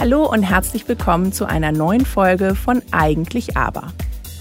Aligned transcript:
Hallo 0.00 0.30
und 0.32 0.44
herzlich 0.44 0.86
willkommen 0.86 1.32
zu 1.32 1.44
einer 1.44 1.72
neuen 1.72 2.06
Folge 2.06 2.54
von 2.54 2.82
Eigentlich 2.92 3.56
Aber. 3.56 3.88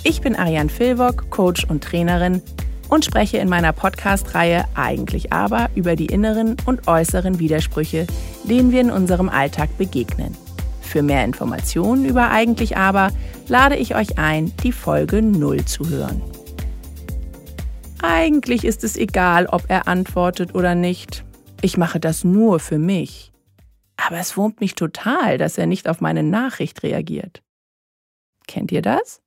Ich 0.04 0.22
bin 0.22 0.36
Ariane 0.36 0.70
Filwock, 0.70 1.32
Coach 1.32 1.66
und 1.66 1.84
Trainerin 1.84 2.44
und 2.90 3.06
spreche 3.06 3.40
in 3.40 3.50
meiner 3.50 3.74
Podcast-Reihe 3.74 4.66
Eigentlich 4.76 5.34
Aber 5.34 5.72
über 5.74 5.96
die 5.96 6.06
inneren 6.06 6.58
und 6.68 6.88
äußeren 6.88 7.40
Widersprüche, 7.40 8.06
denen 8.44 8.72
wir 8.72 8.82
in 8.82 8.92
unserem 8.92 9.30
Alltag 9.30 9.76
begegnen. 9.80 10.38
Für 10.82 11.02
mehr 11.02 11.26
Informationen 11.26 12.06
über 12.06 12.30
Eigentlich 12.30 12.78
Aber 12.78 13.10
lade 13.48 13.78
ich 13.78 13.96
euch 13.96 14.20
ein, 14.20 14.54
die 14.62 14.72
Folge 14.72 15.24
0 15.24 15.66
zu 15.66 15.90
hören. 15.90 16.22
Eigentlich 18.04 18.64
ist 18.64 18.84
es 18.84 18.96
egal, 18.96 19.48
ob 19.48 19.64
er 19.70 19.88
antwortet 19.88 20.54
oder 20.54 20.76
nicht. 20.76 21.26
Ich 21.64 21.78
mache 21.78 22.00
das 22.00 22.24
nur 22.24 22.60
für 22.60 22.78
mich. 22.78 23.32
Aber 23.98 24.18
es 24.18 24.38
wurmt 24.38 24.62
mich 24.62 24.76
total, 24.76 25.38
dass 25.38 25.58
er 25.58 25.66
nicht 25.66 25.90
auf 25.90 26.02
meine 26.02 26.24
Nachricht 26.24 26.84
reagiert. 26.84 27.44
Kennt 28.48 28.72
ihr 28.72 28.82
das? 28.82 29.22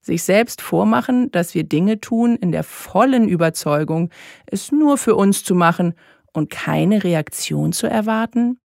Sich 0.00 0.22
selbst 0.22 0.62
vormachen, 0.62 1.32
dass 1.32 1.54
wir 1.54 1.64
Dinge 1.64 2.00
tun 2.00 2.36
in 2.36 2.52
der 2.52 2.62
vollen 2.62 3.28
Überzeugung, 3.28 4.10
es 4.46 4.70
nur 4.70 4.98
für 4.98 5.16
uns 5.16 5.42
zu 5.42 5.54
machen 5.54 5.94
und 6.32 6.50
keine 6.50 7.02
Reaktion 7.02 7.72
zu 7.72 7.88
erwarten? 7.88 8.60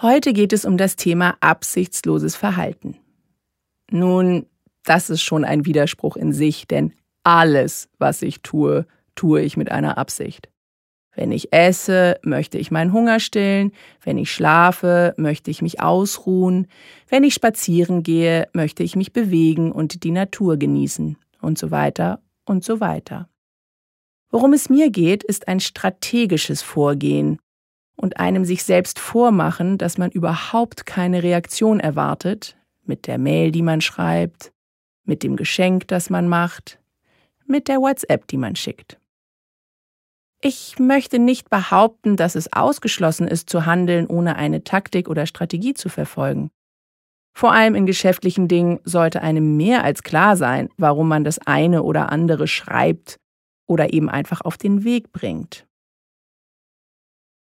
Heute 0.00 0.32
geht 0.32 0.52
es 0.52 0.64
um 0.64 0.76
das 0.76 0.96
Thema 0.96 1.36
absichtsloses 1.40 2.34
Verhalten. 2.34 2.98
Nun, 3.90 4.46
das 4.82 5.10
ist 5.10 5.22
schon 5.22 5.44
ein 5.44 5.64
Widerspruch 5.66 6.16
in 6.16 6.32
sich, 6.32 6.66
denn 6.66 6.94
alles, 7.22 7.88
was 7.98 8.22
ich 8.22 8.42
tue, 8.42 8.86
tue 9.14 9.42
ich 9.42 9.56
mit 9.56 9.70
einer 9.70 9.98
Absicht. 9.98 10.51
Wenn 11.14 11.30
ich 11.30 11.52
esse, 11.52 12.18
möchte 12.22 12.56
ich 12.56 12.70
meinen 12.70 12.92
Hunger 12.92 13.20
stillen, 13.20 13.72
wenn 14.02 14.16
ich 14.16 14.32
schlafe, 14.32 15.14
möchte 15.18 15.50
ich 15.50 15.60
mich 15.60 15.80
ausruhen, 15.80 16.66
wenn 17.08 17.22
ich 17.22 17.34
spazieren 17.34 18.02
gehe, 18.02 18.48
möchte 18.54 18.82
ich 18.82 18.96
mich 18.96 19.12
bewegen 19.12 19.72
und 19.72 20.04
die 20.04 20.10
Natur 20.10 20.56
genießen 20.56 21.18
und 21.42 21.58
so 21.58 21.70
weiter 21.70 22.20
und 22.46 22.64
so 22.64 22.80
weiter. 22.80 23.28
Worum 24.30 24.54
es 24.54 24.70
mir 24.70 24.90
geht, 24.90 25.22
ist 25.22 25.48
ein 25.48 25.60
strategisches 25.60 26.62
Vorgehen 26.62 27.38
und 27.96 28.18
einem 28.18 28.46
sich 28.46 28.64
selbst 28.64 28.98
vormachen, 28.98 29.76
dass 29.76 29.98
man 29.98 30.10
überhaupt 30.10 30.86
keine 30.86 31.22
Reaktion 31.22 31.78
erwartet, 31.78 32.56
mit 32.84 33.06
der 33.06 33.18
Mail, 33.18 33.52
die 33.52 33.62
man 33.62 33.82
schreibt, 33.82 34.52
mit 35.04 35.22
dem 35.22 35.36
Geschenk, 35.36 35.88
das 35.88 36.08
man 36.08 36.26
macht, 36.26 36.78
mit 37.46 37.68
der 37.68 37.80
WhatsApp, 37.80 38.26
die 38.28 38.38
man 38.38 38.56
schickt. 38.56 38.98
Ich 40.44 40.80
möchte 40.80 41.20
nicht 41.20 41.50
behaupten, 41.50 42.16
dass 42.16 42.34
es 42.34 42.52
ausgeschlossen 42.52 43.28
ist, 43.28 43.48
zu 43.48 43.64
handeln, 43.64 44.08
ohne 44.08 44.34
eine 44.34 44.64
Taktik 44.64 45.08
oder 45.08 45.24
Strategie 45.26 45.72
zu 45.72 45.88
verfolgen. 45.88 46.50
Vor 47.32 47.52
allem 47.52 47.76
in 47.76 47.86
geschäftlichen 47.86 48.48
Dingen 48.48 48.80
sollte 48.82 49.22
einem 49.22 49.56
mehr 49.56 49.84
als 49.84 50.02
klar 50.02 50.36
sein, 50.36 50.68
warum 50.76 51.06
man 51.06 51.22
das 51.22 51.38
eine 51.38 51.84
oder 51.84 52.10
andere 52.10 52.48
schreibt 52.48 53.18
oder 53.68 53.92
eben 53.92 54.10
einfach 54.10 54.40
auf 54.40 54.58
den 54.58 54.82
Weg 54.82 55.12
bringt. 55.12 55.64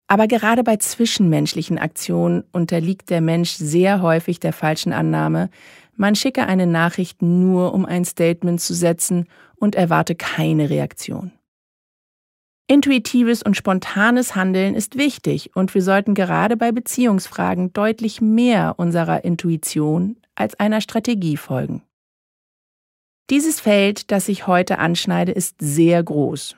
Aber 0.07 0.29
gerade 0.29 0.63
bei 0.63 0.77
zwischenmenschlichen 0.77 1.79
Aktionen 1.79 2.45
unterliegt 2.53 3.11
der 3.11 3.21
Mensch 3.21 3.55
sehr 3.55 4.03
häufig 4.03 4.39
der 4.39 4.53
falschen 4.53 4.93
Annahme, 4.93 5.51
man 5.97 6.15
schicke 6.15 6.47
eine 6.47 6.69
Nachricht 6.69 7.23
nur, 7.23 7.75
um 7.75 7.87
ein 7.87 8.05
Statement 8.05 8.61
zu 8.61 8.73
setzen 8.73 9.27
und 9.57 9.75
erwarte 9.75 10.15
keine 10.15 10.71
Reaktion. 10.71 11.33
Intuitives 12.67 13.43
und 13.43 13.59
spontanes 13.59 14.35
Handeln 14.35 14.75
ist 14.75 14.97
wichtig 14.97 15.55
und 15.55 15.75
wir 15.75 15.83
sollten 15.83 16.15
gerade 16.15 16.57
bei 16.57 16.73
Beziehungsfragen 16.73 17.75
deutlich 17.75 18.23
mehr 18.23 18.75
unserer 18.79 19.23
Intuition 19.23 20.17
als 20.35 20.59
einer 20.59 20.81
Strategie 20.81 21.37
folgen. 21.37 21.83
Dieses 23.29 23.61
Feld, 23.61 24.11
das 24.11 24.29
ich 24.29 24.47
heute 24.47 24.79
anschneide, 24.79 25.33
ist 25.33 25.57
sehr 25.59 26.03
groß. 26.03 26.57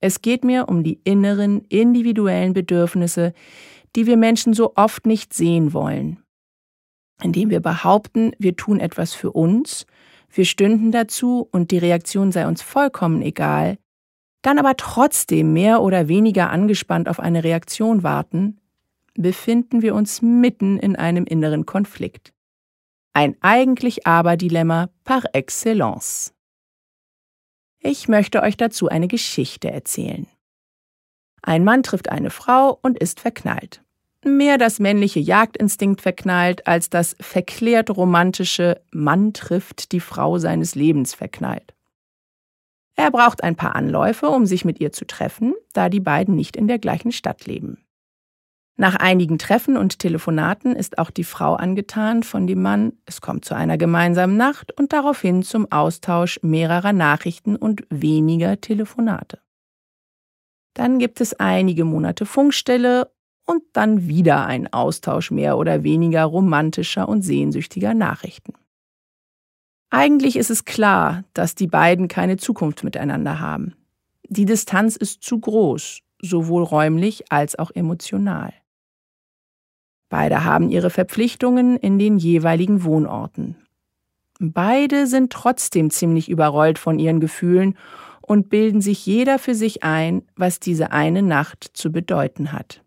Es 0.00 0.22
geht 0.22 0.44
mir 0.44 0.68
um 0.68 0.84
die 0.84 1.00
inneren, 1.02 1.64
individuellen 1.68 2.52
Bedürfnisse, 2.52 3.32
die 3.96 4.06
wir 4.06 4.16
Menschen 4.16 4.54
so 4.54 4.74
oft 4.76 5.06
nicht 5.06 5.34
sehen 5.34 5.72
wollen. 5.72 6.22
Indem 7.20 7.50
wir 7.50 7.60
behaupten, 7.60 8.30
wir 8.38 8.54
tun 8.54 8.78
etwas 8.78 9.12
für 9.12 9.32
uns, 9.32 9.86
wir 10.30 10.44
stünden 10.44 10.92
dazu 10.92 11.48
und 11.50 11.72
die 11.72 11.78
Reaktion 11.78 12.30
sei 12.30 12.46
uns 12.46 12.62
vollkommen 12.62 13.22
egal, 13.22 13.78
dann 14.42 14.58
aber 14.58 14.76
trotzdem 14.76 15.52
mehr 15.52 15.82
oder 15.82 16.08
weniger 16.08 16.50
angespannt 16.50 17.08
auf 17.08 17.20
eine 17.20 17.44
Reaktion 17.44 18.02
warten, 18.02 18.60
befinden 19.14 19.82
wir 19.82 19.94
uns 19.94 20.22
mitten 20.22 20.78
in 20.78 20.96
einem 20.96 21.24
inneren 21.24 21.66
Konflikt. 21.66 22.32
Ein 23.12 23.36
eigentlich 23.40 24.06
aber 24.06 24.36
Dilemma 24.36 24.90
par 25.04 25.24
excellence. 25.32 26.34
Ich 27.80 28.08
möchte 28.08 28.42
euch 28.42 28.56
dazu 28.56 28.88
eine 28.88 29.08
Geschichte 29.08 29.70
erzählen. 29.70 30.26
Ein 31.42 31.64
Mann 31.64 31.82
trifft 31.82 32.10
eine 32.10 32.30
Frau 32.30 32.78
und 32.82 32.98
ist 32.98 33.20
verknallt. 33.20 33.82
Mehr 34.24 34.58
das 34.58 34.80
männliche 34.80 35.20
Jagdinstinkt 35.20 36.00
verknallt, 36.00 36.66
als 36.66 36.90
das 36.90 37.16
verklärt 37.20 37.90
romantische 37.90 38.80
Mann 38.92 39.32
trifft 39.32 39.92
die 39.92 40.00
Frau 40.00 40.38
seines 40.38 40.74
Lebens 40.74 41.14
verknallt. 41.14 41.74
Er 42.98 43.12
braucht 43.12 43.44
ein 43.44 43.54
paar 43.54 43.76
Anläufe, 43.76 44.28
um 44.28 44.44
sich 44.44 44.64
mit 44.64 44.80
ihr 44.80 44.90
zu 44.90 45.06
treffen, 45.06 45.54
da 45.72 45.88
die 45.88 46.00
beiden 46.00 46.34
nicht 46.34 46.56
in 46.56 46.66
der 46.66 46.80
gleichen 46.80 47.12
Stadt 47.12 47.46
leben. 47.46 47.84
Nach 48.76 48.96
einigen 48.96 49.38
Treffen 49.38 49.76
und 49.76 50.00
Telefonaten 50.00 50.74
ist 50.74 50.98
auch 50.98 51.10
die 51.10 51.22
Frau 51.22 51.54
angetan 51.54 52.24
von 52.24 52.48
dem 52.48 52.60
Mann, 52.60 52.94
es 53.06 53.20
kommt 53.20 53.44
zu 53.44 53.54
einer 53.54 53.78
gemeinsamen 53.78 54.36
Nacht 54.36 54.76
und 54.76 54.92
daraufhin 54.92 55.44
zum 55.44 55.70
Austausch 55.70 56.40
mehrerer 56.42 56.92
Nachrichten 56.92 57.54
und 57.54 57.84
weniger 57.88 58.60
Telefonate. 58.60 59.38
Dann 60.74 60.98
gibt 60.98 61.20
es 61.20 61.34
einige 61.34 61.84
Monate 61.84 62.26
Funkstelle 62.26 63.12
und 63.46 63.62
dann 63.74 64.08
wieder 64.08 64.44
ein 64.44 64.72
Austausch 64.72 65.30
mehr 65.30 65.56
oder 65.56 65.84
weniger 65.84 66.24
romantischer 66.24 67.08
und 67.08 67.22
sehnsüchtiger 67.22 67.94
Nachrichten. 67.94 68.54
Eigentlich 69.90 70.36
ist 70.36 70.50
es 70.50 70.64
klar, 70.64 71.24
dass 71.32 71.54
die 71.54 71.66
beiden 71.66 72.08
keine 72.08 72.36
Zukunft 72.36 72.84
miteinander 72.84 73.40
haben. 73.40 73.74
Die 74.28 74.44
Distanz 74.44 74.96
ist 74.96 75.22
zu 75.22 75.38
groß, 75.38 76.00
sowohl 76.20 76.62
räumlich 76.62 77.32
als 77.32 77.58
auch 77.58 77.70
emotional. 77.70 78.52
Beide 80.10 80.44
haben 80.44 80.70
ihre 80.70 80.90
Verpflichtungen 80.90 81.76
in 81.76 81.98
den 81.98 82.18
jeweiligen 82.18 82.84
Wohnorten. 82.84 83.56
Beide 84.40 85.06
sind 85.06 85.32
trotzdem 85.32 85.90
ziemlich 85.90 86.28
überrollt 86.28 86.78
von 86.78 86.98
ihren 86.98 87.20
Gefühlen 87.20 87.76
und 88.20 88.50
bilden 88.50 88.80
sich 88.80 89.04
jeder 89.06 89.38
für 89.38 89.54
sich 89.54 89.82
ein, 89.82 90.22
was 90.36 90.60
diese 90.60 90.92
eine 90.92 91.22
Nacht 91.22 91.70
zu 91.72 91.90
bedeuten 91.90 92.52
hat. 92.52 92.82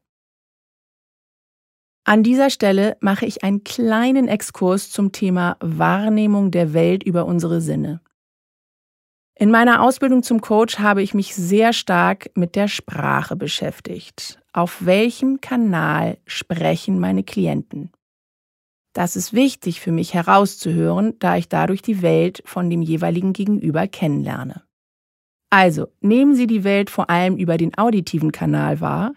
An 2.03 2.23
dieser 2.23 2.49
Stelle 2.49 2.97
mache 2.99 3.25
ich 3.25 3.43
einen 3.43 3.63
kleinen 3.63 4.27
Exkurs 4.27 4.89
zum 4.89 5.11
Thema 5.11 5.57
Wahrnehmung 5.59 6.49
der 6.49 6.73
Welt 6.73 7.03
über 7.03 7.25
unsere 7.25 7.61
Sinne. 7.61 8.01
In 9.35 9.51
meiner 9.51 9.81
Ausbildung 9.81 10.23
zum 10.23 10.41
Coach 10.41 10.79
habe 10.79 11.01
ich 11.01 11.13
mich 11.13 11.35
sehr 11.35 11.73
stark 11.73 12.31
mit 12.35 12.55
der 12.55 12.67
Sprache 12.67 13.35
beschäftigt. 13.35 14.39
Auf 14.53 14.85
welchem 14.85 15.41
Kanal 15.41 16.17
sprechen 16.25 16.99
meine 16.99 17.23
Klienten? 17.23 17.91
Das 18.93 19.15
ist 19.15 19.33
wichtig 19.33 19.79
für 19.79 19.91
mich 19.91 20.13
herauszuhören, 20.13 21.17
da 21.19 21.37
ich 21.37 21.47
dadurch 21.47 21.81
die 21.81 22.01
Welt 22.01 22.41
von 22.45 22.69
dem 22.69 22.81
jeweiligen 22.81 23.31
Gegenüber 23.31 23.87
kennenlerne. 23.87 24.63
Also 25.49 25.87
nehmen 26.01 26.35
Sie 26.35 26.47
die 26.47 26.63
Welt 26.63 26.89
vor 26.89 27.09
allem 27.09 27.37
über 27.37 27.57
den 27.57 27.77
auditiven 27.77 28.31
Kanal 28.31 28.81
wahr, 28.81 29.13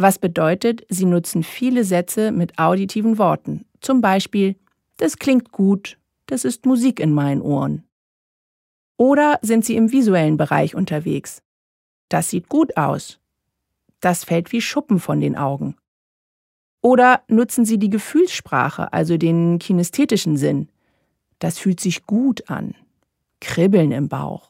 was 0.00 0.18
bedeutet, 0.18 0.84
sie 0.88 1.04
nutzen 1.04 1.42
viele 1.42 1.84
Sätze 1.84 2.32
mit 2.32 2.58
auditiven 2.58 3.18
Worten. 3.18 3.66
Zum 3.80 4.00
Beispiel, 4.00 4.56
das 4.96 5.18
klingt 5.18 5.52
gut, 5.52 5.98
das 6.26 6.44
ist 6.44 6.66
Musik 6.66 7.00
in 7.00 7.12
meinen 7.12 7.42
Ohren. 7.42 7.84
Oder 8.96 9.38
sind 9.42 9.64
sie 9.64 9.76
im 9.76 9.92
visuellen 9.92 10.36
Bereich 10.36 10.74
unterwegs? 10.74 11.42
Das 12.08 12.30
sieht 12.30 12.48
gut 12.48 12.76
aus. 12.76 13.18
Das 14.00 14.24
fällt 14.24 14.52
wie 14.52 14.60
Schuppen 14.60 15.00
von 15.00 15.20
den 15.20 15.36
Augen. 15.36 15.76
Oder 16.82 17.22
nutzen 17.28 17.64
sie 17.64 17.78
die 17.78 17.90
Gefühlssprache, 17.90 18.92
also 18.92 19.16
den 19.16 19.58
kinästhetischen 19.58 20.36
Sinn? 20.36 20.68
Das 21.38 21.58
fühlt 21.58 21.80
sich 21.80 22.06
gut 22.06 22.48
an. 22.48 22.74
Kribbeln 23.40 23.92
im 23.92 24.08
Bauch. 24.08 24.49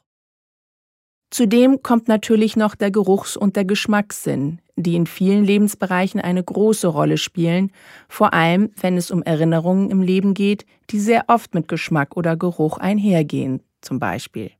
Zudem 1.31 1.83
kommt 1.83 2.09
natürlich 2.09 2.57
noch 2.57 2.75
der 2.75 2.91
Geruchs- 2.91 3.37
und 3.37 3.55
der 3.55 3.65
Geschmackssinn, 3.65 4.61
die 4.75 4.97
in 4.97 5.07
vielen 5.07 5.45
Lebensbereichen 5.45 6.21
eine 6.21 6.43
große 6.43 6.89
Rolle 6.89 7.19
spielen, 7.19 7.73
vor 8.09 8.35
allem 8.35 8.71
wenn 8.81 8.97
es 8.97 9.13
um 9.13 9.23
Erinnerungen 9.23 9.91
im 9.91 10.03
Leben 10.03 10.35
geht, 10.35 10.67
die 10.91 10.99
sehr 10.99 11.25
oft 11.29 11.55
mit 11.55 11.69
Geschmack 11.69 12.17
oder 12.17 12.37
Geruch 12.37 12.79
einhergehen, 12.79 13.63
zum 13.81 14.01
Beispiel. 14.01 14.51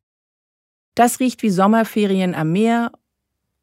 Das 0.95 1.19
riecht 1.19 1.43
wie 1.43 1.51
Sommerferien 1.51 2.35
am 2.37 2.53
Meer 2.53 2.93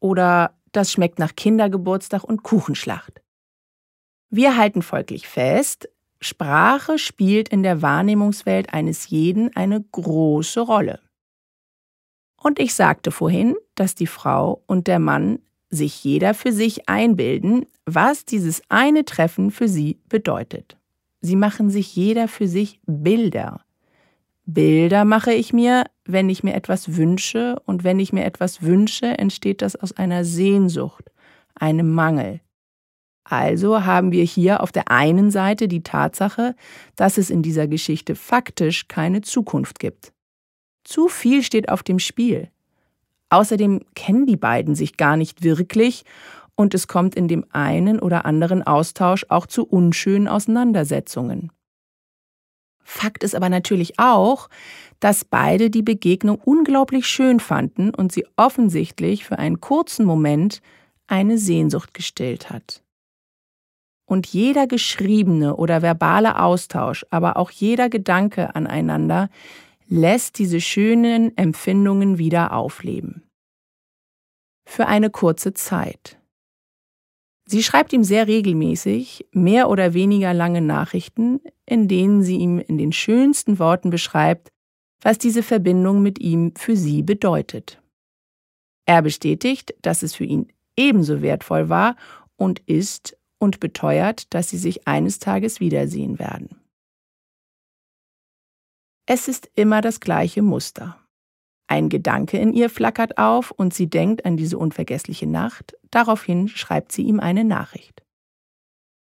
oder 0.00 0.54
das 0.72 0.92
schmeckt 0.92 1.18
nach 1.18 1.34
Kindergeburtstag 1.34 2.24
und 2.24 2.42
Kuchenschlacht. 2.42 3.22
Wir 4.28 4.58
halten 4.58 4.82
folglich 4.82 5.26
fest, 5.26 5.88
Sprache 6.20 6.98
spielt 6.98 7.48
in 7.48 7.62
der 7.62 7.80
Wahrnehmungswelt 7.80 8.74
eines 8.74 9.08
jeden 9.08 9.54
eine 9.56 9.80
große 9.80 10.60
Rolle. 10.60 11.00
Und 12.40 12.58
ich 12.58 12.74
sagte 12.74 13.10
vorhin, 13.10 13.56
dass 13.74 13.94
die 13.94 14.06
Frau 14.06 14.62
und 14.66 14.86
der 14.86 14.98
Mann 14.98 15.40
sich 15.70 16.02
jeder 16.04 16.34
für 16.34 16.52
sich 16.52 16.88
einbilden, 16.88 17.66
was 17.84 18.24
dieses 18.24 18.62
eine 18.68 19.04
Treffen 19.04 19.50
für 19.50 19.68
sie 19.68 19.98
bedeutet. 20.08 20.76
Sie 21.20 21.36
machen 21.36 21.68
sich 21.68 21.94
jeder 21.94 22.28
für 22.28 22.48
sich 22.48 22.80
Bilder. 22.86 23.60
Bilder 24.46 25.04
mache 25.04 25.34
ich 25.34 25.52
mir, 25.52 25.84
wenn 26.06 26.30
ich 26.30 26.42
mir 26.42 26.54
etwas 26.54 26.96
wünsche, 26.96 27.60
und 27.66 27.84
wenn 27.84 28.00
ich 28.00 28.12
mir 28.12 28.24
etwas 28.24 28.62
wünsche, 28.62 29.18
entsteht 29.18 29.60
das 29.60 29.76
aus 29.76 29.92
einer 29.92 30.24
Sehnsucht, 30.24 31.10
einem 31.54 31.92
Mangel. 31.92 32.40
Also 33.24 33.84
haben 33.84 34.10
wir 34.10 34.24
hier 34.24 34.62
auf 34.62 34.72
der 34.72 34.90
einen 34.90 35.30
Seite 35.30 35.68
die 35.68 35.82
Tatsache, 35.82 36.54
dass 36.96 37.18
es 37.18 37.28
in 37.28 37.42
dieser 37.42 37.68
Geschichte 37.68 38.14
faktisch 38.14 38.88
keine 38.88 39.20
Zukunft 39.20 39.78
gibt. 39.78 40.12
Zu 40.88 41.08
viel 41.08 41.42
steht 41.42 41.68
auf 41.68 41.82
dem 41.82 41.98
Spiel. 41.98 42.48
Außerdem 43.28 43.82
kennen 43.94 44.24
die 44.24 44.38
beiden 44.38 44.74
sich 44.74 44.96
gar 44.96 45.18
nicht 45.18 45.42
wirklich 45.42 46.06
und 46.54 46.72
es 46.72 46.88
kommt 46.88 47.14
in 47.14 47.28
dem 47.28 47.44
einen 47.50 48.00
oder 48.00 48.24
anderen 48.24 48.62
Austausch 48.62 49.26
auch 49.28 49.46
zu 49.46 49.66
unschönen 49.66 50.28
Auseinandersetzungen. 50.28 51.52
Fakt 52.82 53.22
ist 53.22 53.34
aber 53.34 53.50
natürlich 53.50 53.98
auch, 53.98 54.48
dass 54.98 55.26
beide 55.26 55.68
die 55.68 55.82
Begegnung 55.82 56.40
unglaublich 56.42 57.06
schön 57.06 57.38
fanden 57.38 57.94
und 57.94 58.10
sie 58.10 58.26
offensichtlich 58.36 59.26
für 59.26 59.38
einen 59.38 59.60
kurzen 59.60 60.06
Moment 60.06 60.62
eine 61.06 61.36
Sehnsucht 61.36 61.92
gestillt 61.92 62.48
hat. 62.48 62.82
Und 64.06 64.26
jeder 64.26 64.66
geschriebene 64.66 65.54
oder 65.56 65.82
verbale 65.82 66.40
Austausch, 66.40 67.04
aber 67.10 67.36
auch 67.36 67.50
jeder 67.50 67.90
Gedanke 67.90 68.54
aneinander 68.54 69.28
lässt 69.88 70.38
diese 70.38 70.60
schönen 70.60 71.36
Empfindungen 71.36 72.18
wieder 72.18 72.52
aufleben. 72.52 73.22
Für 74.66 74.86
eine 74.86 75.10
kurze 75.10 75.54
Zeit. 75.54 76.20
Sie 77.46 77.62
schreibt 77.62 77.94
ihm 77.94 78.04
sehr 78.04 78.28
regelmäßig 78.28 79.26
mehr 79.32 79.70
oder 79.70 79.94
weniger 79.94 80.34
lange 80.34 80.60
Nachrichten, 80.60 81.40
in 81.64 81.88
denen 81.88 82.22
sie 82.22 82.36
ihm 82.36 82.58
in 82.58 82.76
den 82.76 82.92
schönsten 82.92 83.58
Worten 83.58 83.88
beschreibt, 83.88 84.52
was 85.00 85.16
diese 85.16 85.42
Verbindung 85.42 86.02
mit 86.02 86.18
ihm 86.18 86.54
für 86.54 86.76
sie 86.76 87.02
bedeutet. 87.02 87.80
Er 88.84 89.00
bestätigt, 89.00 89.74
dass 89.80 90.02
es 90.02 90.14
für 90.14 90.24
ihn 90.24 90.52
ebenso 90.76 91.22
wertvoll 91.22 91.70
war 91.70 91.96
und 92.36 92.60
ist 92.60 93.16
und 93.38 93.60
beteuert, 93.60 94.32
dass 94.34 94.50
sie 94.50 94.58
sich 94.58 94.86
eines 94.86 95.18
Tages 95.18 95.60
wiedersehen 95.60 96.18
werden. 96.18 96.60
Es 99.10 99.26
ist 99.26 99.50
immer 99.54 99.80
das 99.80 100.00
gleiche 100.00 100.42
Muster. 100.42 101.00
Ein 101.66 101.88
Gedanke 101.88 102.36
in 102.36 102.52
ihr 102.52 102.68
flackert 102.68 103.16
auf 103.16 103.50
und 103.50 103.72
sie 103.72 103.88
denkt 103.88 104.26
an 104.26 104.36
diese 104.36 104.58
unvergessliche 104.58 105.26
Nacht, 105.26 105.74
daraufhin 105.90 106.46
schreibt 106.46 106.92
sie 106.92 107.04
ihm 107.04 107.18
eine 107.18 107.42
Nachricht. 107.42 108.02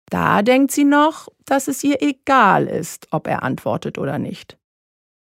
Da 0.08 0.40
denkt 0.40 0.70
sie 0.70 0.84
noch, 0.84 1.28
dass 1.44 1.68
es 1.68 1.84
ihr 1.84 2.00
egal 2.00 2.66
ist, 2.66 3.08
ob 3.10 3.26
er 3.26 3.42
antwortet 3.42 3.98
oder 3.98 4.18
nicht. 4.18 4.58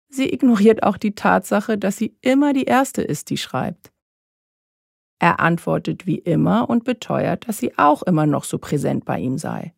Sie 0.08 0.32
ignoriert 0.32 0.84
auch 0.84 0.98
die 0.98 1.16
Tatsache, 1.16 1.80
dass 1.80 1.98
sie 1.98 2.16
immer 2.22 2.54
die 2.54 2.66
Erste 2.66 3.02
ist, 3.02 3.32
die 3.32 3.38
schreibt. 3.38 3.92
Er 5.18 5.40
antwortet 5.40 6.06
wie 6.06 6.20
immer 6.20 6.70
und 6.70 6.84
beteuert, 6.84 7.48
dass 7.48 7.58
sie 7.58 7.76
auch 7.80 8.04
immer 8.04 8.28
noch 8.28 8.44
so 8.44 8.60
präsent 8.60 9.04
bei 9.04 9.18
ihm 9.18 9.40
sei. 9.40 9.74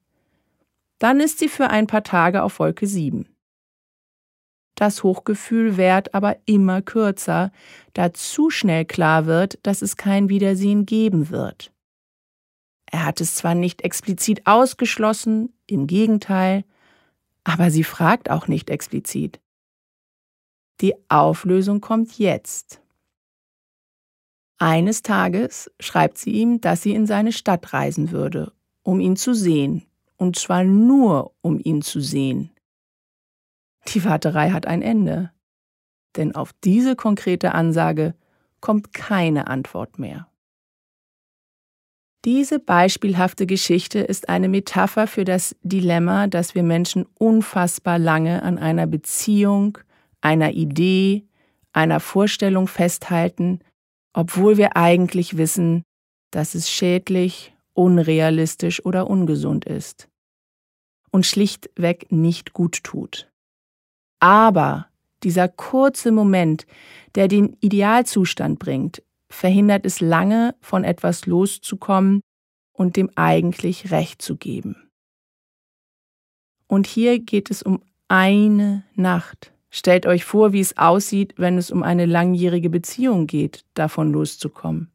Dann 1.00 1.22
ist 1.22 1.40
sie 1.40 1.48
für 1.48 1.70
ein 1.70 1.88
paar 1.88 2.04
Tage 2.04 2.44
auf 2.44 2.60
Wolke 2.60 2.88
7. 2.88 3.31
Das 4.82 5.04
Hochgefühl 5.04 5.78
währt 5.78 6.16
aber 6.16 6.38
immer 6.46 6.82
kürzer, 6.82 7.52
da 7.94 8.14
zu 8.14 8.50
schnell 8.50 8.84
klar 8.84 9.28
wird, 9.28 9.60
dass 9.62 9.84
es 9.84 9.96
kein 9.96 10.28
Wiedersehen 10.28 10.88
geben 10.88 11.30
wird. 11.30 11.72
Er 12.88 13.06
hat 13.06 13.22
es 13.22 13.36
zwar 13.36 13.54
nicht 13.54 13.84
explizit 13.84 14.48
ausgeschlossen, 14.48 15.54
im 15.68 15.86
Gegenteil, 15.86 16.64
aber 17.44 17.70
sie 17.70 17.84
fragt 17.84 18.32
auch 18.32 18.48
nicht 18.48 18.72
explizit. 18.72 19.40
Die 20.82 20.96
Auflösung 21.10 21.80
kommt 21.80 22.18
jetzt. 22.18 22.82
Eines 24.58 25.04
Tages 25.04 25.70
schreibt 25.80 26.18
sie 26.18 26.32
ihm, 26.32 26.60
dass 26.60 26.82
sie 26.82 26.96
in 26.96 27.06
seine 27.06 27.34
Stadt 27.34 27.72
reisen 27.72 28.10
würde, 28.10 28.52
um 28.82 29.00
ihn 29.00 29.16
zu 29.16 29.36
sehen, 29.36 29.86
und 30.18 30.40
zwar 30.40 30.64
nur 30.64 31.36
um 31.42 31.60
ihn 31.64 31.84
zu 31.84 32.00
sehen. 32.00 32.50
Die 33.88 34.04
Warterei 34.06 34.52
hat 34.52 34.68
ein 34.68 34.82
Ende, 34.82 35.32
denn 36.16 36.36
auf 36.36 36.54
diese 36.64 36.96
konkrete 36.96 37.54
Ansage 37.54 38.16
kommt 38.60 38.94
keine 38.94 39.48
Antwort 39.48 40.00
mehr. 40.00 40.28
Diese 42.24 42.60
beispielhafte 42.60 43.48
Geschichte 43.48 44.00
ist 44.00 44.30
eine 44.30 44.48
Metapher 44.48 45.08
für 45.08 45.24
das 45.24 45.56
Dilemma, 45.64 46.28
dass 46.28 46.54
wir 46.54 46.62
Menschen 46.62 47.08
unfassbar 47.18 47.98
lange 47.98 48.44
an 48.44 48.60
einer 48.60 48.86
Beziehung, 48.86 49.80
einer 50.22 50.52
Idee, 50.52 51.26
einer 51.74 52.00
Vorstellung 52.00 52.68
festhalten, 52.68 53.62
obwohl 54.14 54.58
wir 54.58 54.78
eigentlich 54.78 55.38
wissen, 55.38 55.84
dass 56.30 56.54
es 56.54 56.70
schädlich, 56.70 57.56
unrealistisch 57.74 58.86
oder 58.86 59.10
ungesund 59.10 59.66
ist 59.66 60.08
und 61.10 61.26
schlichtweg 61.26 62.12
nicht 62.12 62.54
gut 62.54 62.84
tut. 62.84 63.31
Aber 64.22 64.88
dieser 65.24 65.50
kurze 65.50 66.12
Moment, 66.12 66.66
der 67.16 67.28
den 67.28 67.58
Idealzustand 67.60 68.60
bringt, 68.60 69.04
verhindert 69.30 69.86
es 69.86 70.00
lange, 70.00 70.56
von 70.62 70.84
etwas 70.84 71.26
loszukommen 71.26 72.22
und 72.72 72.96
dem 72.96 73.10
eigentlich 73.16 73.92
Recht 73.92 74.22
zu 74.22 74.38
geben. 74.38 74.90
Und 76.68 76.88
hier 76.88 77.20
geht 77.20 77.52
es 77.52 77.64
um 77.64 77.84
eine 78.08 78.84
Nacht. 78.96 79.54
Stellt 79.70 80.06
euch 80.06 80.24
vor, 80.24 80.54
wie 80.54 80.60
es 80.60 80.78
aussieht, 80.78 81.34
wenn 81.38 81.58
es 81.58 81.72
um 81.72 81.82
eine 81.82 82.06
langjährige 82.06 82.70
Beziehung 82.70 83.26
geht, 83.26 83.66
davon 83.74 84.12
loszukommen. 84.12 84.92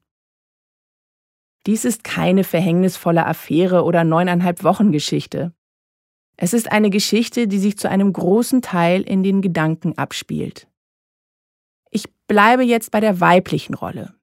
Dies 1.67 1.85
ist 1.85 2.05
keine 2.05 2.45
verhängnisvolle 2.45 3.27
Affäre 3.27 3.83
oder 3.83 4.05
neuneinhalb 4.05 4.63
Wochen 4.63 4.93
Geschichte. 4.93 5.53
Es 6.37 6.53
ist 6.53 6.71
eine 6.71 6.91
Geschichte, 6.91 7.49
die 7.49 7.59
sich 7.59 7.79
zu 7.79 7.89
einem 7.89 8.13
großen 8.13 8.63
Teil 8.63 9.03
in 9.03 9.23
den 9.23 9.41
Gedanken 9.41 9.97
abspielt. 9.97 10.69
Ich 11.91 12.05
bleibe 12.27 12.63
jetzt 12.63 12.91
bei 12.91 13.01
der 13.01 13.21
weiblichen 13.21 13.75
Rolle. 13.75 14.15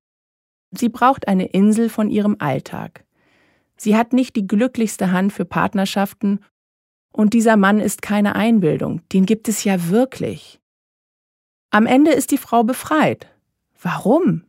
Sie 0.72 0.90
braucht 0.90 1.28
eine 1.28 1.48
Insel 1.48 1.90
von 1.90 2.10
ihrem 2.10 2.36
Alltag. 2.40 3.06
Sie 3.78 3.96
hat 3.96 4.14
nicht 4.14 4.36
die 4.36 4.48
glücklichste 4.48 5.12
Hand 5.12 5.34
für 5.34 5.46
Partnerschaften 5.46 6.40
und 7.12 7.34
dieser 7.34 7.58
Mann 7.58 7.80
ist 7.80 8.02
keine 8.02 8.36
Einbildung, 8.36 9.02
den 9.12 9.26
gibt 9.26 9.48
es 9.48 9.64
ja 9.64 9.90
wirklich. 9.90 10.60
Am 11.70 11.86
Ende 11.86 12.12
ist 12.12 12.32
die 12.32 12.38
Frau 12.38 12.64
befreit. 12.64 13.28
Warum? 13.82 14.44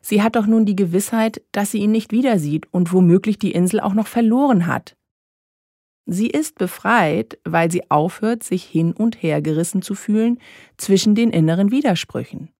Sie 0.00 0.22
hat 0.22 0.36
doch 0.36 0.46
nun 0.46 0.64
die 0.64 0.76
Gewissheit, 0.76 1.42
dass 1.52 1.72
sie 1.72 1.78
ihn 1.78 1.90
nicht 1.90 2.10
wieder 2.12 2.38
sieht 2.38 2.72
und 2.72 2.92
womöglich 2.92 3.38
die 3.38 3.52
Insel 3.52 3.80
auch 3.80 3.94
noch 3.94 4.06
verloren 4.06 4.66
hat. 4.66 4.96
Sie 6.06 6.28
ist 6.28 6.58
befreit, 6.58 7.38
weil 7.44 7.70
sie 7.70 7.90
aufhört, 7.90 8.42
sich 8.42 8.64
hin 8.64 8.92
und 8.92 9.22
her 9.22 9.42
gerissen 9.42 9.82
zu 9.82 9.94
fühlen 9.94 10.38
zwischen 10.76 11.14
den 11.14 11.30
inneren 11.30 11.70
Widersprüchen. 11.70 12.50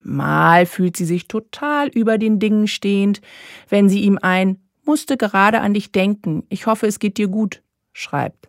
Mal 0.00 0.66
fühlt 0.66 0.96
sie 0.96 1.04
sich 1.04 1.26
total 1.26 1.88
über 1.88 2.18
den 2.18 2.38
Dingen 2.38 2.68
stehend, 2.68 3.20
wenn 3.68 3.88
sie 3.88 4.02
ihm 4.02 4.18
ein 4.20 4.58
musste 4.88 5.18
gerade 5.18 5.60
an 5.60 5.74
dich 5.74 5.92
denken, 5.92 6.44
ich 6.48 6.66
hoffe, 6.66 6.86
es 6.86 6.98
geht 6.98 7.18
dir 7.18 7.28
gut 7.28 7.62
schreibt. 7.92 8.48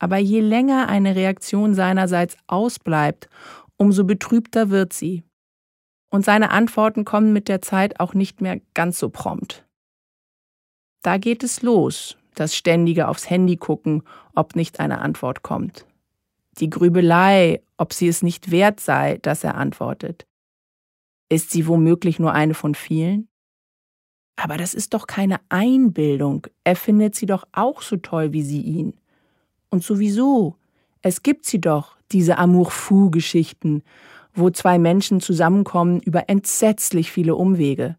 Aber 0.00 0.18
je 0.18 0.40
länger 0.40 0.88
eine 0.88 1.14
Reaktion 1.14 1.74
seinerseits 1.74 2.36
ausbleibt, 2.48 3.30
umso 3.76 4.04
betrübter 4.04 4.68
wird 4.68 4.92
sie. 4.92 5.22
Und 6.10 6.24
seine 6.24 6.50
Antworten 6.50 7.04
kommen 7.04 7.32
mit 7.32 7.48
der 7.48 7.62
Zeit 7.62 8.00
auch 8.00 8.14
nicht 8.14 8.40
mehr 8.40 8.60
ganz 8.74 8.98
so 8.98 9.08
prompt. 9.08 9.64
Da 11.02 11.18
geht 11.18 11.44
es 11.44 11.62
los, 11.62 12.18
das 12.34 12.54
ständige 12.54 13.08
aufs 13.08 13.28
Handy 13.30 13.56
gucken, 13.56 14.02
ob 14.34 14.56
nicht 14.56 14.80
eine 14.80 15.00
Antwort 15.00 15.42
kommt. 15.42 15.86
Die 16.58 16.70
Grübelei, 16.70 17.62
ob 17.76 17.92
sie 17.92 18.08
es 18.08 18.22
nicht 18.22 18.50
wert 18.50 18.80
sei, 18.80 19.18
dass 19.22 19.44
er 19.44 19.56
antwortet. 19.56 20.26
Ist 21.28 21.50
sie 21.50 21.66
womöglich 21.66 22.18
nur 22.18 22.32
eine 22.32 22.54
von 22.54 22.74
vielen? 22.74 23.28
Aber 24.36 24.56
das 24.56 24.74
ist 24.74 24.94
doch 24.94 25.06
keine 25.06 25.40
Einbildung. 25.48 26.46
Er 26.64 26.76
findet 26.76 27.14
sie 27.14 27.26
doch 27.26 27.44
auch 27.52 27.82
so 27.82 27.96
toll 27.96 28.32
wie 28.32 28.42
sie 28.42 28.60
ihn. 28.60 28.94
Und 29.70 29.82
sowieso, 29.82 30.56
es 31.02 31.22
gibt 31.22 31.46
sie 31.46 31.60
doch, 31.60 31.96
diese 32.12 32.38
Amour-fou-Geschichten, 32.38 33.82
wo 34.34 34.50
zwei 34.50 34.78
Menschen 34.78 35.20
zusammenkommen 35.20 36.00
über 36.00 36.28
entsetzlich 36.28 37.10
viele 37.10 37.34
Umwege. 37.34 37.96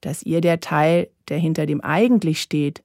Dass 0.00 0.22
ihr 0.22 0.40
der 0.40 0.60
Teil, 0.60 1.10
der 1.28 1.38
hinter 1.38 1.66
dem 1.66 1.80
eigentlich 1.80 2.42
steht, 2.42 2.82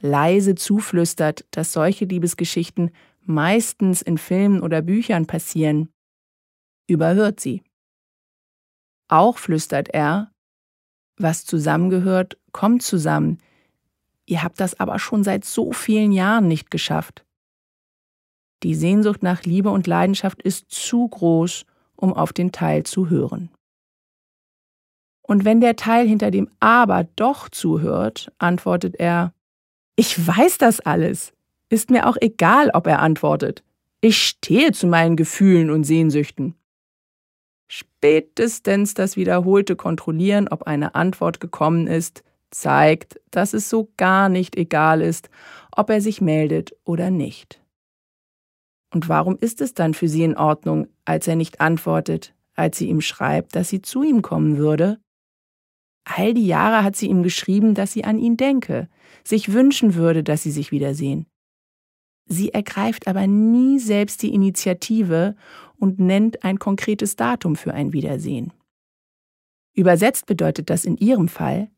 leise 0.00 0.54
zuflüstert, 0.54 1.44
dass 1.50 1.72
solche 1.72 2.04
Liebesgeschichten 2.04 2.90
meistens 3.22 4.02
in 4.02 4.18
Filmen 4.18 4.62
oder 4.62 4.82
Büchern 4.82 5.26
passieren, 5.26 5.90
überhört 6.86 7.40
sie. 7.40 7.62
Auch 9.08 9.38
flüstert 9.38 9.88
er, 9.88 10.32
was 11.16 11.44
zusammengehört, 11.44 12.38
kommt 12.52 12.82
zusammen. 12.82 13.38
Ihr 14.26 14.42
habt 14.42 14.60
das 14.60 14.78
aber 14.78 14.98
schon 14.98 15.24
seit 15.24 15.44
so 15.44 15.72
vielen 15.72 16.12
Jahren 16.12 16.48
nicht 16.48 16.70
geschafft. 16.70 17.24
Die 18.62 18.74
Sehnsucht 18.74 19.22
nach 19.22 19.42
Liebe 19.42 19.70
und 19.70 19.86
Leidenschaft 19.86 20.42
ist 20.42 20.70
zu 20.70 21.08
groß, 21.08 21.64
um 21.96 22.12
auf 22.12 22.32
den 22.32 22.52
Teil 22.52 22.84
zu 22.84 23.08
hören. 23.08 23.50
Und 25.22 25.44
wenn 25.44 25.60
der 25.60 25.76
Teil 25.76 26.08
hinter 26.08 26.30
dem 26.30 26.50
Aber 26.58 27.04
doch 27.04 27.48
zuhört, 27.48 28.32
antwortet 28.38 28.96
er, 28.96 29.34
ich 29.98 30.24
weiß 30.24 30.58
das 30.58 30.78
alles. 30.78 31.32
Ist 31.70 31.90
mir 31.90 32.06
auch 32.06 32.16
egal, 32.20 32.70
ob 32.72 32.86
er 32.86 33.00
antwortet. 33.00 33.64
Ich 34.00 34.22
stehe 34.22 34.70
zu 34.70 34.86
meinen 34.86 35.16
Gefühlen 35.16 35.70
und 35.70 35.82
Sehnsüchten. 35.82 36.54
Spätestens 37.66 38.94
das 38.94 39.16
wiederholte 39.16 39.74
Kontrollieren, 39.74 40.46
ob 40.46 40.62
eine 40.62 40.94
Antwort 40.94 41.40
gekommen 41.40 41.88
ist, 41.88 42.22
zeigt, 42.50 43.20
dass 43.32 43.54
es 43.54 43.68
so 43.68 43.92
gar 43.96 44.28
nicht 44.28 44.56
egal 44.56 45.02
ist, 45.02 45.30
ob 45.76 45.90
er 45.90 46.00
sich 46.00 46.20
meldet 46.20 46.76
oder 46.84 47.10
nicht. 47.10 47.60
Und 48.94 49.08
warum 49.08 49.36
ist 49.36 49.60
es 49.60 49.74
dann 49.74 49.94
für 49.94 50.08
sie 50.08 50.22
in 50.22 50.36
Ordnung, 50.36 50.86
als 51.06 51.26
er 51.26 51.34
nicht 51.34 51.60
antwortet, 51.60 52.36
als 52.54 52.78
sie 52.78 52.88
ihm 52.88 53.00
schreibt, 53.00 53.56
dass 53.56 53.68
sie 53.68 53.82
zu 53.82 54.04
ihm 54.04 54.22
kommen 54.22 54.58
würde? 54.58 55.00
All 56.04 56.34
die 56.34 56.46
Jahre 56.46 56.84
hat 56.84 56.96
sie 56.96 57.08
ihm 57.08 57.22
geschrieben, 57.22 57.74
dass 57.74 57.92
sie 57.92 58.04
an 58.04 58.18
ihn 58.18 58.36
denke, 58.36 58.88
sich 59.24 59.52
wünschen 59.52 59.94
würde, 59.94 60.24
dass 60.24 60.42
sie 60.42 60.50
sich 60.50 60.72
wiedersehen. 60.72 61.26
Sie 62.26 62.52
ergreift 62.52 63.08
aber 63.08 63.26
nie 63.26 63.78
selbst 63.78 64.22
die 64.22 64.34
Initiative 64.34 65.34
und 65.76 65.98
nennt 65.98 66.44
ein 66.44 66.58
konkretes 66.58 67.16
Datum 67.16 67.56
für 67.56 67.72
ein 67.72 67.92
Wiedersehen. 67.92 68.52
Übersetzt 69.74 70.26
bedeutet 70.26 70.70
das 70.70 70.84
in 70.84 70.96
ihrem 70.96 71.28
Fall, 71.28 71.70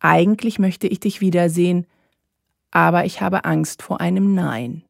eigentlich 0.00 0.58
möchte 0.58 0.86
ich 0.86 1.00
dich 1.00 1.20
wiedersehen, 1.20 1.86
aber 2.70 3.04
ich 3.04 3.20
habe 3.20 3.44
Angst 3.44 3.82
vor 3.82 4.00
einem 4.00 4.34
Nein. 4.34 4.84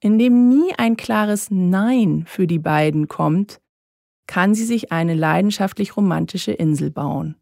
Indem 0.00 0.48
nie 0.48 0.72
ein 0.76 0.96
klares 0.96 1.50
Nein 1.50 2.24
für 2.26 2.46
die 2.46 2.58
beiden 2.58 3.08
kommt, 3.08 3.60
kann 4.26 4.54
sie 4.54 4.64
sich 4.64 4.92
eine 4.92 5.14
leidenschaftlich 5.14 5.96
romantische 5.96 6.52
Insel 6.52 6.90
bauen. 6.90 7.36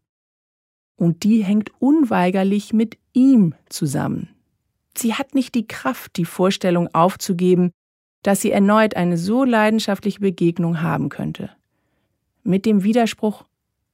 Und 0.95 1.23
die 1.23 1.43
hängt 1.43 1.71
unweigerlich 1.79 2.73
mit 2.73 2.97
ihm 3.13 3.53
zusammen. 3.69 4.29
Sie 4.97 5.13
hat 5.13 5.35
nicht 5.35 5.55
die 5.55 5.67
Kraft, 5.67 6.15
die 6.17 6.25
Vorstellung 6.25 6.93
aufzugeben, 6.93 7.71
dass 8.23 8.41
sie 8.41 8.51
erneut 8.51 8.95
eine 8.95 9.17
so 9.17 9.43
leidenschaftliche 9.43 10.19
Begegnung 10.19 10.81
haben 10.81 11.09
könnte. 11.09 11.49
Mit 12.43 12.65
dem 12.65 12.83
Widerspruch 12.83 13.43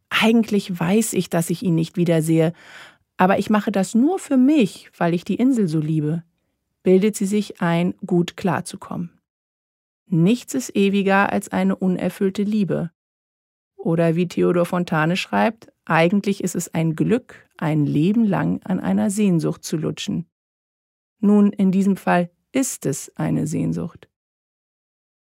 eigentlich 0.10 0.80
weiß 0.80 1.14
ich, 1.14 1.30
dass 1.30 1.50
ich 1.50 1.64
ihn 1.64 1.76
nicht 1.76 1.98
wiedersehe, 1.98 2.54
aber 3.18 3.40
ich 3.40 3.50
mache 3.50 3.72
das 3.72 3.96
nur 3.96 4.20
für 4.20 4.38
mich, 4.38 4.92
weil 4.98 5.14
ich 5.14 5.24
die 5.24 5.36
Insel 5.36 5.68
so 5.68 5.80
liebe, 5.80 6.24
bildet 6.84 7.16
sie 7.16 7.26
sich 7.26 7.62
ein, 7.62 7.94
gut 8.06 8.36
klarzukommen. 8.36 9.12
Nichts 10.08 10.54
ist 10.54 10.76
ewiger 10.76 11.32
als 11.32 11.50
eine 11.50 11.76
unerfüllte 11.76 12.44
Liebe. 12.44 12.92
Oder 13.82 14.16
wie 14.16 14.28
Theodor 14.28 14.66
Fontane 14.66 15.18
schreibt, 15.18 15.68
eigentlich 15.86 16.44
ist 16.44 16.56
es 16.56 16.74
ein 16.74 16.96
Glück, 16.96 17.50
ein 17.58 17.86
Leben 17.86 18.26
lang 18.26 18.62
an 18.64 18.80
einer 18.80 19.10
Sehnsucht 19.10 19.64
zu 19.64 19.76
lutschen. 19.76 20.28
Nun, 21.20 21.52
in 21.52 21.72
diesem 21.72 21.98
Fall 21.98 22.30
ist 22.52 22.86
es 22.86 23.12
eine 23.16 23.48
Sehnsucht. 23.48 24.08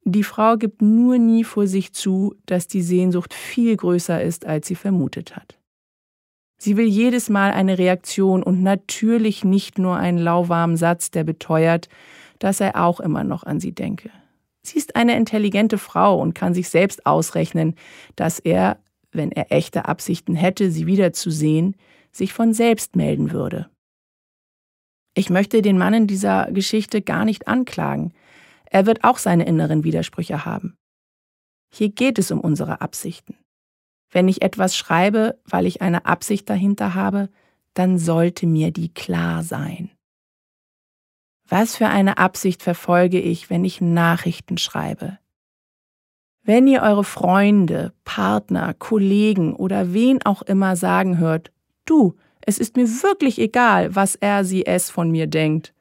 Die 0.06 0.24
Frau 0.24 0.58
gibt 0.58 0.82
nur 0.82 1.18
nie 1.18 1.44
vor 1.44 1.66
sich 1.66 1.94
zu, 1.94 2.36
dass 2.46 2.68
die 2.68 2.82
Sehnsucht 2.82 3.34
viel 3.34 3.76
größer 3.76 4.22
ist, 4.22 4.46
als 4.46 4.68
sie 4.68 4.76
vermutet 4.76 5.36
hat. 5.36 5.60
Sie 6.58 6.78
will 6.78 6.88
jedes 6.88 7.30
Mal 7.30 7.52
eine 7.52 7.78
Reaktion 7.78 8.44
und 8.44 8.62
natürlich 8.62 9.44
nicht 9.44 9.80
nur 9.80 9.98
einen 9.98 10.18
lauwarmen 10.18 10.78
Satz, 10.78 11.10
der 11.10 11.24
beteuert, 11.24 11.90
dass 12.40 12.60
er 12.60 12.84
auch 12.84 13.00
immer 13.00 13.24
noch 13.24 13.44
an 13.44 13.60
sie 13.60 13.74
denke. 13.74 14.12
Sie 14.66 14.78
ist 14.78 14.96
eine 14.96 15.16
intelligente 15.18 15.78
Frau 15.78 16.20
und 16.20 16.34
kann 16.34 16.54
sich 16.54 16.70
selbst 16.70 17.06
ausrechnen, 17.06 17.76
dass 18.16 18.40
er, 18.40 18.80
wenn 19.12 19.32
er 19.32 19.52
echte 19.52 19.86
Absichten 19.86 20.36
hätte, 20.36 20.72
sie 20.72 20.88
wiederzusehen, 20.88 21.76
sich 22.12 22.34
von 22.34 22.54
selbst 22.54 22.96
melden 22.96 23.32
würde. 23.32 23.70
Ich 25.16 25.30
möchte 25.30 25.62
den 25.62 25.78
Mann 25.78 25.94
in 25.94 26.08
dieser 26.08 26.52
Geschichte 26.52 27.02
gar 27.02 27.26
nicht 27.26 27.48
anklagen. 27.48 28.14
Er 28.66 28.86
wird 28.86 29.04
auch 29.04 29.18
seine 29.18 29.46
inneren 29.46 29.84
Widersprüche 29.84 30.46
haben. 30.46 30.76
Hier 31.72 31.90
geht 31.90 32.18
es 32.18 32.32
um 32.32 32.40
unsere 32.40 32.82
Absichten. 32.82 33.36
Wenn 34.12 34.28
ich 34.28 34.42
etwas 34.42 34.78
schreibe, 34.78 35.40
weil 35.46 35.66
ich 35.66 35.82
eine 35.82 36.06
Absicht 36.06 36.50
dahinter 36.50 36.94
habe, 36.94 37.30
dann 37.74 37.98
sollte 37.98 38.46
mir 38.46 38.72
die 38.72 38.94
klar 38.94 39.44
sein. 39.44 39.90
Was 41.48 41.76
für 41.76 41.88
eine 41.88 42.18
Absicht 42.18 42.64
verfolge 42.64 43.20
ich, 43.20 43.50
wenn 43.50 43.66
ich 43.66 43.82
Nachrichten 43.82 44.58
schreibe? 44.58 45.20
Wenn 46.44 46.68
ihr 46.68 46.82
eure 46.82 47.04
Freunde, 47.04 47.94
Partner, 48.04 48.74
Kollegen 48.74 49.56
oder 49.56 49.94
wen 49.94 50.26
auch 50.26 50.42
immer 50.42 50.76
sagen 50.76 51.18
hört, 51.18 51.52
du, 51.86 52.16
es 52.42 52.58
ist 52.58 52.76
mir 52.76 52.88
wirklich 52.88 53.40
egal, 53.40 53.96
was 53.96 54.16
er, 54.16 54.44
sie, 54.44 54.66
es 54.66 54.90
von 54.90 55.10
mir 55.10 55.28
denkt, 55.28 55.74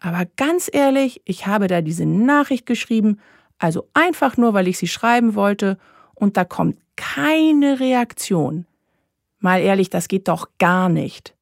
aber 0.00 0.26
ganz 0.36 0.70
ehrlich, 0.72 1.20
ich 1.24 1.46
habe 1.46 1.66
da 1.66 1.80
diese 1.80 2.06
Nachricht 2.06 2.66
geschrieben, 2.66 3.18
also 3.58 3.88
einfach 3.94 4.36
nur, 4.36 4.54
weil 4.54 4.68
ich 4.68 4.78
sie 4.78 4.86
schreiben 4.86 5.34
wollte, 5.34 5.78
und 6.14 6.36
da 6.36 6.44
kommt 6.44 6.78
keine 6.96 7.80
Reaktion. 7.80 8.66
Mal 9.38 9.60
ehrlich, 9.60 9.90
das 9.90 10.08
geht 10.08 10.28
doch 10.28 10.48
gar 10.58 10.88
nicht. 10.88 11.34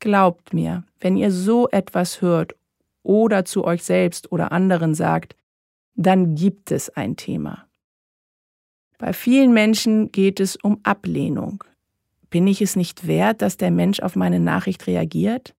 Glaubt 0.00 0.54
mir, 0.54 0.84
wenn 0.98 1.16
ihr 1.16 1.30
so 1.30 1.68
etwas 1.68 2.22
hört 2.22 2.54
oder 3.02 3.44
zu 3.44 3.64
euch 3.64 3.84
selbst 3.84 4.32
oder 4.32 4.50
anderen 4.50 4.94
sagt, 4.94 5.36
dann 5.94 6.34
gibt 6.34 6.70
es 6.70 6.88
ein 6.90 7.16
Thema. 7.16 7.66
Bei 8.98 9.12
vielen 9.12 9.52
Menschen 9.52 10.10
geht 10.10 10.40
es 10.40 10.56
um 10.56 10.80
Ablehnung. 10.82 11.64
Bin 12.30 12.46
ich 12.46 12.62
es 12.62 12.76
nicht 12.76 13.06
wert, 13.06 13.42
dass 13.42 13.56
der 13.56 13.70
Mensch 13.70 14.00
auf 14.00 14.16
meine 14.16 14.40
Nachricht 14.40 14.86
reagiert? 14.86 15.54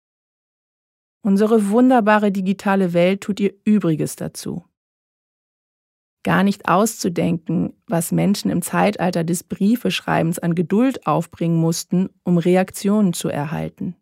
Unsere 1.24 1.70
wunderbare 1.70 2.32
digitale 2.32 2.94
Welt 2.94 3.22
tut 3.22 3.40
ihr 3.40 3.54
Übriges 3.64 4.16
dazu. 4.16 4.66
Gar 6.24 6.44
nicht 6.44 6.68
auszudenken, 6.68 7.74
was 7.88 8.12
Menschen 8.12 8.50
im 8.52 8.62
Zeitalter 8.62 9.24
des 9.24 9.44
Briefeschreibens 9.44 10.40
an 10.40 10.56
Geduld 10.56 11.06
aufbringen 11.06 11.58
mussten, 11.58 12.10
um 12.24 12.38
Reaktionen 12.38 13.14
zu 13.14 13.28
erhalten. 13.28 13.96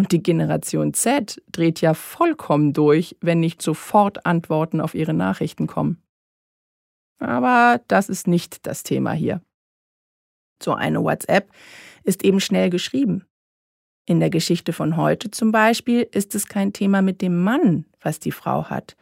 Und 0.00 0.12
die 0.12 0.22
Generation 0.22 0.94
Z 0.94 1.42
dreht 1.52 1.82
ja 1.82 1.92
vollkommen 1.92 2.72
durch, 2.72 3.18
wenn 3.20 3.38
nicht 3.38 3.60
sofort 3.60 4.24
Antworten 4.24 4.80
auf 4.80 4.94
ihre 4.94 5.12
Nachrichten 5.12 5.66
kommen. 5.66 6.02
Aber 7.18 7.82
das 7.86 8.08
ist 8.08 8.26
nicht 8.26 8.66
das 8.66 8.82
Thema 8.82 9.12
hier. 9.12 9.42
So 10.62 10.72
eine 10.72 11.04
WhatsApp 11.04 11.50
ist 12.02 12.24
eben 12.24 12.40
schnell 12.40 12.70
geschrieben. 12.70 13.26
In 14.06 14.20
der 14.20 14.30
Geschichte 14.30 14.72
von 14.72 14.96
heute 14.96 15.30
zum 15.32 15.52
Beispiel 15.52 16.08
ist 16.10 16.34
es 16.34 16.46
kein 16.46 16.72
Thema 16.72 17.02
mit 17.02 17.20
dem 17.20 17.42
Mann, 17.42 17.84
was 18.00 18.20
die 18.20 18.32
Frau 18.32 18.70
hat, 18.70 18.96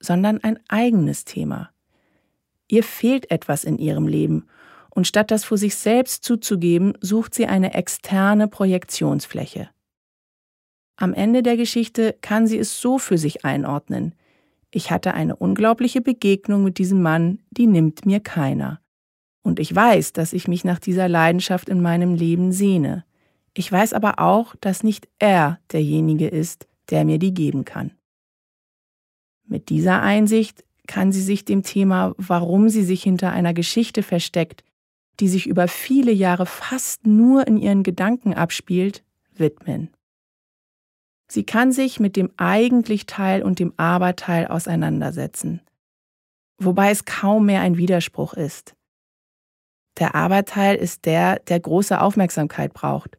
sondern 0.00 0.42
ein 0.42 0.58
eigenes 0.66 1.24
Thema. 1.24 1.70
Ihr 2.66 2.82
fehlt 2.82 3.30
etwas 3.30 3.62
in 3.62 3.78
ihrem 3.78 4.08
Leben, 4.08 4.48
und 4.90 5.06
statt 5.06 5.30
das 5.30 5.44
vor 5.44 5.58
sich 5.58 5.76
selbst 5.76 6.24
zuzugeben, 6.24 6.98
sucht 7.00 7.34
sie 7.34 7.46
eine 7.46 7.74
externe 7.74 8.48
Projektionsfläche. 8.48 9.70
Am 11.02 11.14
Ende 11.14 11.42
der 11.42 11.56
Geschichte 11.56 12.14
kann 12.20 12.46
sie 12.46 12.58
es 12.58 12.80
so 12.80 12.96
für 12.96 13.18
sich 13.18 13.44
einordnen. 13.44 14.14
Ich 14.70 14.92
hatte 14.92 15.14
eine 15.14 15.34
unglaubliche 15.34 16.00
Begegnung 16.00 16.62
mit 16.62 16.78
diesem 16.78 17.02
Mann, 17.02 17.40
die 17.50 17.66
nimmt 17.66 18.06
mir 18.06 18.20
keiner. 18.20 18.80
Und 19.42 19.58
ich 19.58 19.74
weiß, 19.74 20.12
dass 20.12 20.32
ich 20.32 20.46
mich 20.46 20.62
nach 20.62 20.78
dieser 20.78 21.08
Leidenschaft 21.08 21.68
in 21.68 21.82
meinem 21.82 22.14
Leben 22.14 22.52
sehne. 22.52 23.04
Ich 23.52 23.72
weiß 23.72 23.94
aber 23.94 24.20
auch, 24.20 24.54
dass 24.60 24.84
nicht 24.84 25.08
er 25.18 25.58
derjenige 25.72 26.28
ist, 26.28 26.68
der 26.88 27.04
mir 27.04 27.18
die 27.18 27.34
geben 27.34 27.64
kann. 27.64 27.90
Mit 29.44 29.70
dieser 29.70 30.02
Einsicht 30.02 30.64
kann 30.86 31.10
sie 31.10 31.22
sich 31.22 31.44
dem 31.44 31.64
Thema, 31.64 32.14
warum 32.16 32.68
sie 32.68 32.84
sich 32.84 33.02
hinter 33.02 33.32
einer 33.32 33.54
Geschichte 33.54 34.04
versteckt, 34.04 34.62
die 35.18 35.26
sich 35.26 35.48
über 35.48 35.66
viele 35.66 36.12
Jahre 36.12 36.46
fast 36.46 37.08
nur 37.08 37.48
in 37.48 37.56
ihren 37.56 37.82
Gedanken 37.82 38.34
abspielt, 38.34 39.02
widmen. 39.34 39.90
Sie 41.32 41.44
kann 41.44 41.72
sich 41.72 41.98
mit 41.98 42.16
dem 42.16 42.30
eigentlich 42.36 43.06
Teil 43.06 43.42
und 43.42 43.58
dem 43.58 43.72
Aberteil 43.78 44.48
auseinandersetzen, 44.48 45.62
wobei 46.58 46.90
es 46.90 47.06
kaum 47.06 47.46
mehr 47.46 47.62
ein 47.62 47.78
Widerspruch 47.78 48.34
ist. 48.34 48.74
Der 49.98 50.14
Aberteil 50.14 50.76
ist 50.76 51.06
der, 51.06 51.38
der 51.38 51.58
große 51.58 51.98
Aufmerksamkeit 51.98 52.74
braucht. 52.74 53.16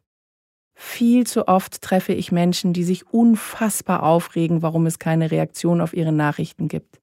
Viel 0.76 1.26
zu 1.26 1.48
oft 1.48 1.82
treffe 1.82 2.12
ich 2.12 2.30
Menschen, 2.30 2.72
die 2.72 2.84
sich 2.84 3.04
unfassbar 3.12 4.04
aufregen, 4.04 4.62
warum 4.62 4.86
es 4.86 5.00
keine 5.00 5.32
Reaktion 5.32 5.80
auf 5.80 5.92
ihre 5.92 6.12
Nachrichten 6.12 6.68
gibt. 6.68 7.00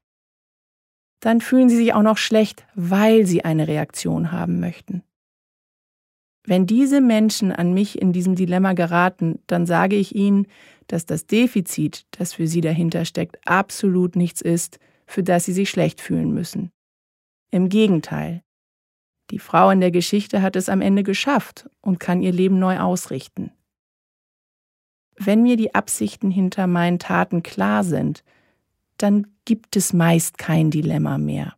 Dann 1.19 1.41
fühlen 1.41 1.67
sie 1.67 1.75
sich 1.75 1.93
auch 1.93 2.03
noch 2.03 2.17
schlecht, 2.17 2.65
weil 2.73 3.25
sie 3.25 3.43
eine 3.43 3.67
Reaktion 3.67 4.31
haben 4.31 4.61
möchten. 4.61 5.03
Wenn 6.43 6.65
diese 6.65 7.01
Menschen 7.01 7.51
an 7.51 7.73
mich 7.73 8.01
in 8.01 8.13
diesem 8.13 8.35
Dilemma 8.35 8.73
geraten, 8.73 9.39
dann 9.45 9.65
sage 9.65 9.95
ich 9.95 10.15
ihnen, 10.15 10.47
dass 10.91 11.05
das 11.05 11.25
Defizit, 11.25 12.05
das 12.11 12.33
für 12.33 12.47
sie 12.47 12.61
dahinter 12.61 13.05
steckt, 13.05 13.39
absolut 13.47 14.15
nichts 14.15 14.41
ist, 14.41 14.79
für 15.05 15.23
das 15.23 15.45
sie 15.45 15.53
sich 15.53 15.69
schlecht 15.69 16.01
fühlen 16.01 16.33
müssen. 16.33 16.71
Im 17.49 17.69
Gegenteil. 17.69 18.43
Die 19.29 19.39
Frau 19.39 19.69
in 19.69 19.79
der 19.79 19.91
Geschichte 19.91 20.41
hat 20.41 20.55
es 20.55 20.67
am 20.67 20.81
Ende 20.81 21.03
geschafft 21.03 21.69
und 21.81 21.99
kann 21.99 22.21
ihr 22.21 22.33
Leben 22.33 22.59
neu 22.59 22.79
ausrichten. 22.79 23.51
Wenn 25.15 25.43
mir 25.43 25.55
die 25.55 25.73
Absichten 25.75 26.31
hinter 26.31 26.67
meinen 26.67 26.99
Taten 26.99 27.43
klar 27.43 27.83
sind, 27.83 28.23
dann 28.97 29.27
gibt 29.45 29.75
es 29.75 29.93
meist 29.93 30.37
kein 30.37 30.71
Dilemma 30.71 31.17
mehr. 31.17 31.55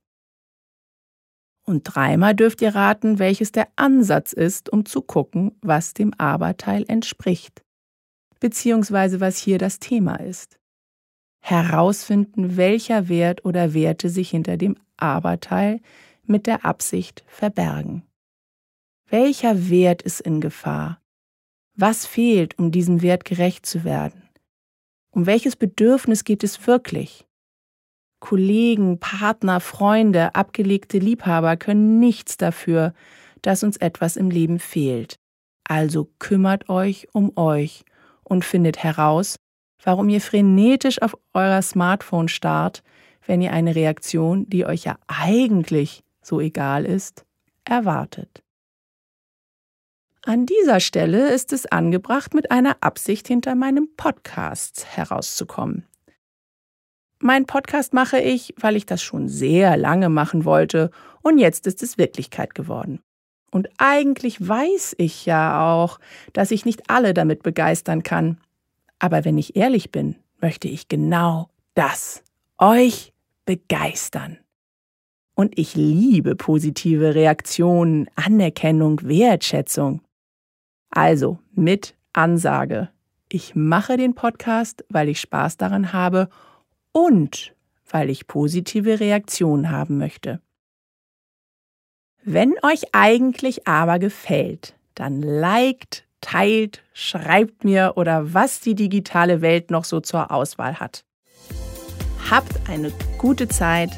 Und 1.65 1.83
dreimal 1.83 2.35
dürft 2.35 2.61
ihr 2.61 2.75
raten, 2.75 3.19
welches 3.19 3.51
der 3.51 3.69
Ansatz 3.77 4.33
ist, 4.33 4.69
um 4.69 4.85
zu 4.85 5.01
gucken, 5.01 5.57
was 5.61 5.93
dem 5.93 6.13
Aberteil 6.15 6.83
entspricht, 6.87 7.62
beziehungsweise 8.43 9.21
was 9.21 9.37
hier 9.37 9.57
das 9.57 9.79
Thema 9.79 10.15
ist. 10.15 10.59
Herausfinden, 11.39 12.57
welcher 12.57 13.07
Wert 13.07 13.45
oder 13.45 13.73
Werte 13.73 14.09
sich 14.09 14.31
hinter 14.31 14.57
dem 14.57 14.75
Aberteil 14.97 15.79
mit 16.25 16.45
der 16.45 16.65
Absicht 16.65 17.23
verbergen. 17.25 18.03
Welcher 19.09 19.69
Wert 19.69 20.01
ist 20.01 20.19
in 20.19 20.41
Gefahr? 20.41 20.99
Was 21.77 22.05
fehlt, 22.05 22.59
um 22.59 22.69
diesem 22.69 23.01
Wert 23.01 23.23
gerecht 23.23 23.65
zu 23.65 23.85
werden? 23.85 24.27
Um 25.11 25.25
welches 25.25 25.55
Bedürfnis 25.55 26.25
geht 26.25 26.43
es 26.43 26.67
wirklich? 26.67 27.25
Kollegen, 28.19 28.99
Partner, 28.99 29.61
Freunde, 29.61 30.35
abgelegte 30.35 30.97
Liebhaber 30.97 31.55
können 31.55 32.01
nichts 32.01 32.35
dafür, 32.35 32.93
dass 33.41 33.63
uns 33.63 33.77
etwas 33.77 34.17
im 34.17 34.29
Leben 34.29 34.59
fehlt. 34.59 35.15
Also 35.63 36.09
kümmert 36.19 36.67
euch 36.67 37.07
um 37.13 37.37
euch 37.37 37.85
und 38.23 38.45
findet 38.45 38.83
heraus, 38.83 39.37
warum 39.83 40.09
ihr 40.09 40.21
frenetisch 40.21 41.01
auf 41.01 41.17
eurer 41.33 41.61
Smartphone 41.61 42.27
starrt, 42.27 42.83
wenn 43.25 43.41
ihr 43.41 43.53
eine 43.53 43.75
Reaktion, 43.75 44.49
die 44.49 44.65
euch 44.65 44.83
ja 44.83 44.97
eigentlich 45.07 46.03
so 46.21 46.39
egal 46.39 46.85
ist, 46.85 47.25
erwartet. 47.65 48.43
An 50.25 50.45
dieser 50.45 50.79
Stelle 50.79 51.33
ist 51.33 51.51
es 51.51 51.65
angebracht, 51.65 52.33
mit 52.33 52.49
einer 52.49 52.77
Absicht 52.79 53.27
hinter 53.27 53.55
meinem 53.55 53.89
Podcast 53.97 54.85
herauszukommen. 54.95 55.85
Mein 57.19 57.45
Podcast 57.45 57.93
mache 57.93 58.19
ich, 58.19 58.53
weil 58.57 58.75
ich 58.75 58.85
das 58.85 59.01
schon 59.01 59.27
sehr 59.27 59.75
lange 59.75 60.09
machen 60.09 60.45
wollte 60.45 60.91
und 61.21 61.39
jetzt 61.39 61.67
ist 61.67 61.83
es 61.83 61.97
Wirklichkeit 61.97 62.55
geworden. 62.55 63.01
Und 63.53 63.69
eigentlich 63.77 64.45
weiß 64.45 64.95
ich 64.97 65.27
ja 65.27 65.71
auch, 65.71 65.99
dass 66.33 66.49
ich 66.49 66.65
nicht 66.65 66.89
alle 66.89 67.13
damit 67.13 67.43
begeistern 67.43 68.01
kann. 68.01 68.39
Aber 68.97 69.25
wenn 69.25 69.37
ich 69.37 69.55
ehrlich 69.55 69.91
bin, 69.91 70.15
möchte 70.41 70.67
ich 70.67 70.87
genau 70.87 71.49
das, 71.75 72.23
euch 72.57 73.13
begeistern. 73.45 74.39
Und 75.35 75.59
ich 75.59 75.75
liebe 75.75 76.35
positive 76.35 77.13
Reaktionen, 77.13 78.09
Anerkennung, 78.15 78.99
Wertschätzung. 79.03 80.01
Also 80.89 81.37
mit 81.53 81.93
Ansage. 82.11 82.89
Ich 83.29 83.53
mache 83.53 83.97
den 83.97 84.15
Podcast, 84.15 84.83
weil 84.89 85.09
ich 85.09 85.19
Spaß 85.19 85.57
daran 85.57 85.93
habe 85.93 86.27
und 86.91 87.53
weil 87.87 88.09
ich 88.09 88.25
positive 88.25 88.99
Reaktionen 88.99 89.69
haben 89.69 89.99
möchte. 89.99 90.41
Wenn 92.25 92.53
euch 92.61 92.83
eigentlich 92.93 93.67
aber 93.67 93.99
gefällt, 93.99 94.75
dann 94.95 95.21
liked, 95.21 96.05
teilt, 96.21 96.81
schreibt 96.93 97.65
mir 97.65 97.93
oder 97.97 98.33
was 98.33 98.61
die 98.61 98.75
digitale 98.75 99.41
Welt 99.41 99.71
noch 99.71 99.83
so 99.83 99.99
zur 99.99 100.31
Auswahl 100.31 100.79
hat. 100.79 101.03
Habt 102.31 102.69
eine 102.69 102.93
gute 103.17 103.49
Zeit. 103.49 103.89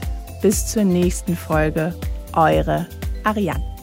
Bis 0.41 0.71
zur 0.71 0.83
nächsten 0.83 1.35
Folge. 1.35 1.93
Eure 2.33 2.87
Ariane. 3.23 3.74